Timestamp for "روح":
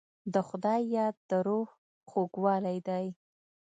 1.47-1.69